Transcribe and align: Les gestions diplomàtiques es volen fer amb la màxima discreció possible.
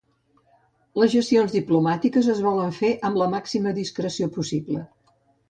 Les 1.01 1.11
gestions 1.15 1.53
diplomàtiques 1.55 2.31
es 2.37 2.41
volen 2.47 2.73
fer 2.79 2.91
amb 3.11 3.21
la 3.25 3.29
màxima 3.35 3.75
discreció 3.83 4.33
possible. 4.41 4.85